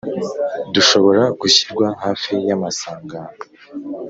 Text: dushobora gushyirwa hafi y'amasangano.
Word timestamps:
dushobora 0.73 1.23
gushyirwa 1.39 1.87
hafi 2.03 2.31
y'amasangano. 2.47 3.41